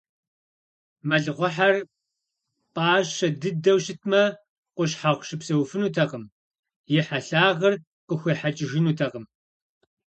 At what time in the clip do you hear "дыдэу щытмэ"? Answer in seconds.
3.41-4.21